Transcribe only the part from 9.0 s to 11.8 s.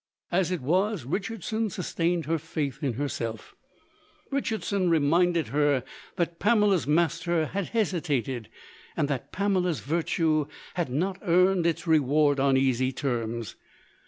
that Pamela's Virtue had not earned